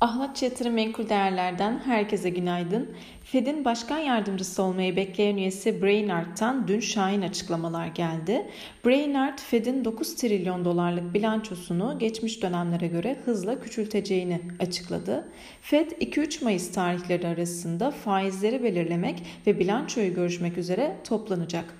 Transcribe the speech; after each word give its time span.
Ahlatçı 0.00 0.44
Yatırım 0.44 0.74
Menkul 0.74 1.08
Değerler'den 1.08 1.78
herkese 1.84 2.30
günaydın. 2.30 2.90
Fed'in 3.24 3.64
başkan 3.64 3.98
yardımcısı 3.98 4.62
olmayı 4.62 4.96
bekleyen 4.96 5.36
üyesi 5.36 5.82
Brainard'tan 5.82 6.68
dün 6.68 6.80
şahin 6.80 7.22
açıklamalar 7.22 7.86
geldi. 7.86 8.46
Brainard, 8.86 9.38
Fed'in 9.38 9.84
9 9.84 10.16
trilyon 10.16 10.64
dolarlık 10.64 11.14
bilançosunu 11.14 11.98
geçmiş 11.98 12.42
dönemlere 12.42 12.86
göre 12.86 13.16
hızla 13.24 13.60
küçülteceğini 13.60 14.40
açıkladı. 14.60 15.28
Fed 15.62 15.90
2-3 15.90 16.44
Mayıs 16.44 16.72
tarihleri 16.72 17.26
arasında 17.26 17.90
faizleri 17.90 18.62
belirlemek 18.62 19.22
ve 19.46 19.58
bilançoyu 19.58 20.14
görüşmek 20.14 20.58
üzere 20.58 20.96
toplanacak. 21.04 21.74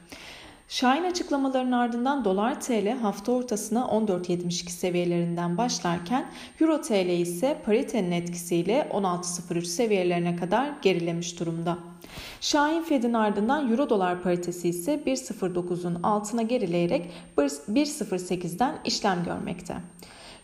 Şahin 0.68 1.04
açıklamaların 1.04 1.72
ardından 1.72 2.24
dolar 2.24 2.60
TL 2.60 2.88
hafta 2.88 3.32
ortasına 3.32 3.80
14.72 3.80 4.70
seviyelerinden 4.70 5.58
başlarken 5.58 6.30
euro 6.60 6.80
TL 6.80 7.08
ise 7.08 7.58
paritenin 7.64 8.12
etkisiyle 8.12 8.88
16.03 8.92 9.64
seviyelerine 9.64 10.36
kadar 10.36 10.70
gerilemiş 10.82 11.40
durumda. 11.40 11.78
Şahin 12.40 12.82
Fed'in 12.82 13.12
ardından 13.12 13.70
euro 13.70 13.90
dolar 13.90 14.22
paritesi 14.22 14.68
ise 14.68 15.02
1.09'un 15.06 16.02
altına 16.02 16.42
gerileyerek 16.42 17.10
1.08'den 17.38 18.78
işlem 18.84 19.24
görmekte. 19.24 19.74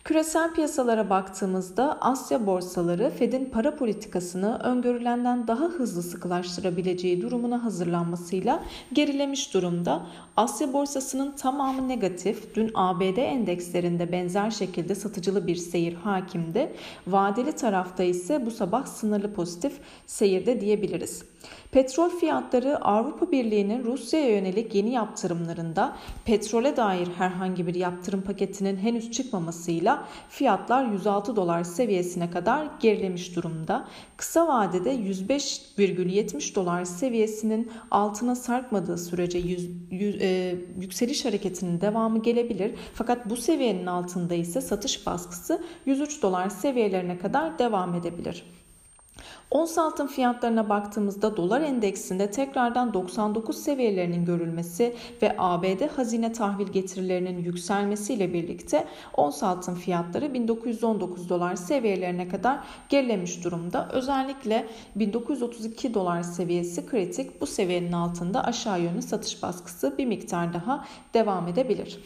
Küresel 0.05 0.55
piyasalara 0.55 1.11
baktığımızda 1.11 1.98
Asya 2.01 2.47
borsaları 2.47 3.11
Fed'in 3.11 3.45
para 3.45 3.77
politikasını 3.77 4.59
öngörülenden 4.59 5.48
daha 5.48 5.65
hızlı 5.65 6.02
sıkılaştırabileceği 6.02 7.23
durumuna 7.23 7.65
hazırlanmasıyla 7.65 8.65
gerilemiş 8.92 9.55
durumda. 9.55 10.06
Asya 10.37 10.73
borsasının 10.73 11.33
tamamı 11.37 11.88
negatif. 11.88 12.55
Dün 12.55 12.70
ABD 12.75 13.16
endekslerinde 13.16 14.12
benzer 14.12 14.51
şekilde 14.51 14.95
satıcılı 14.95 15.47
bir 15.47 15.56
seyir 15.56 15.95
hakimdi. 15.95 16.73
Vadeli 17.06 17.53
tarafta 17.53 18.03
ise 18.03 18.47
bu 18.47 18.50
sabah 18.50 18.87
sınırlı 18.87 19.34
pozitif 19.34 19.73
seyirde 20.06 20.61
diyebiliriz. 20.61 21.31
Petrol 21.71 22.11
fiyatları 22.11 22.85
Avrupa 22.85 23.31
Birliği'nin 23.31 23.85
Rusya'ya 23.85 24.31
yönelik 24.37 24.75
yeni 24.75 24.93
yaptırımlarında 24.93 25.97
petrole 26.25 26.77
dair 26.77 27.09
herhangi 27.19 27.67
bir 27.67 27.75
yaptırım 27.75 28.23
paketinin 28.23 28.77
henüz 28.77 29.11
çıkmamasıyla 29.11 30.09
fiyatlar 30.29 30.84
106 30.87 31.37
dolar 31.37 31.65
seviyesine 31.65 32.31
kadar 32.31 32.69
gerilemiş 32.81 33.37
durumda. 33.37 33.89
Kısa 34.17 34.49
vadede 34.49 34.95
105,70 34.95 36.55
dolar 36.55 36.84
seviyesinin 36.84 37.73
altına 37.91 38.34
sarkmadığı 38.34 38.99
sürece 38.99 39.39
100, 39.39 39.71
100, 39.91 40.23
e, 40.23 40.55
yükseliş 40.81 41.25
hareketinin 41.25 41.81
devamı 41.81 42.23
gelebilir. 42.23 42.75
Fakat 42.95 43.31
bu 43.31 43.37
seviyenin 43.37 43.87
altında 43.87 44.34
ise 44.34 44.61
satış 44.61 45.06
baskısı 45.06 45.62
103 45.87 46.23
dolar 46.23 46.49
seviyelerine 46.49 47.19
kadar 47.19 47.59
devam 47.59 47.95
edebilir. 47.95 48.45
Ons 49.51 49.78
altın 49.78 50.06
fiyatlarına 50.06 50.69
baktığımızda 50.69 51.37
dolar 51.37 51.61
endeksinde 51.61 52.31
tekrardan 52.31 52.95
99 52.95 53.56
seviyelerinin 53.56 54.25
görülmesi 54.25 54.95
ve 55.23 55.34
ABD 55.39 55.97
hazine 55.97 56.33
tahvil 56.33 56.67
getirilerinin 56.67 57.39
yükselmesiyle 57.39 58.33
birlikte 58.33 58.84
ons 59.17 59.43
altın 59.43 59.75
fiyatları 59.75 60.34
1919 60.34 61.28
dolar 61.28 61.56
seviyelerine 61.56 62.28
kadar 62.28 62.59
gerilemiş 62.89 63.45
durumda. 63.45 63.89
Özellikle 63.93 64.67
1932 64.97 65.95
dolar 65.95 66.23
seviyesi 66.23 66.87
kritik. 66.87 67.41
Bu 67.41 67.47
seviyenin 67.47 67.93
altında 67.93 68.45
aşağı 68.45 68.81
yönlü 68.81 69.03
satış 69.03 69.43
baskısı 69.43 69.98
bir 69.98 70.06
miktar 70.06 70.55
daha 70.55 70.84
devam 71.15 71.48
edebilir. 71.48 71.98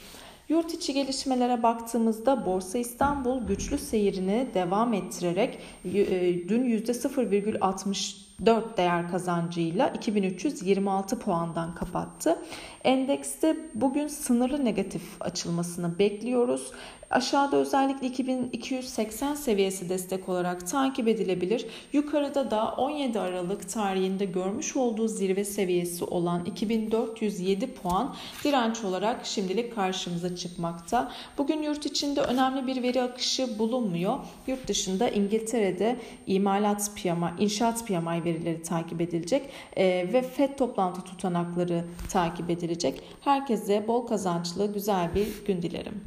Yurt 0.48 0.74
içi 0.74 0.92
gelişmelere 0.94 1.62
baktığımızda 1.62 2.46
Borsa 2.46 2.78
İstanbul 2.78 3.46
güçlü 3.46 3.78
seyrini 3.78 4.46
devam 4.54 4.94
ettirerek 4.94 5.58
e, 5.84 6.48
dün 6.48 6.64
%0,60 6.64 8.25
4 8.44 8.76
değer 8.76 9.10
kazancıyla 9.10 9.88
2326 9.88 11.18
puandan 11.18 11.74
kapattı. 11.74 12.38
Endekste 12.84 13.56
bugün 13.74 14.06
sınırlı 14.06 14.64
negatif 14.64 15.02
açılmasını 15.20 15.98
bekliyoruz. 15.98 16.72
Aşağıda 17.10 17.56
özellikle 17.56 18.06
2280 18.06 19.34
seviyesi 19.34 19.88
destek 19.88 20.28
olarak 20.28 20.70
takip 20.70 21.08
edilebilir. 21.08 21.66
Yukarıda 21.92 22.50
da 22.50 22.72
17 22.72 23.20
Aralık 23.20 23.68
tarihinde 23.68 24.24
görmüş 24.24 24.76
olduğu 24.76 25.08
zirve 25.08 25.44
seviyesi 25.44 26.04
olan 26.04 26.44
2407 26.44 27.74
puan 27.74 28.14
direnç 28.44 28.84
olarak 28.84 29.26
şimdilik 29.26 29.74
karşımıza 29.74 30.36
çıkmakta. 30.36 31.12
Bugün 31.38 31.62
yurt 31.62 31.86
içinde 31.86 32.20
önemli 32.20 32.66
bir 32.66 32.82
veri 32.82 33.02
akışı 33.02 33.58
bulunmuyor. 33.58 34.18
Yurt 34.46 34.68
dışında 34.68 35.08
İngiltere'de 35.08 35.96
imalat 36.26 36.90
piyama, 36.96 37.32
inşaat 37.38 37.86
piyamayı 37.86 38.24
verileri 38.26 38.62
takip 38.62 39.00
edilecek 39.00 39.50
e, 39.76 39.84
ve 40.12 40.22
FED 40.22 40.56
toplantı 40.58 41.00
tutanakları 41.00 41.84
takip 42.08 42.50
edilecek. 42.50 43.02
Herkese 43.20 43.88
bol 43.88 44.06
kazançlı 44.06 44.72
güzel 44.72 45.14
bir 45.14 45.44
gün 45.46 45.62
dilerim. 45.62 46.04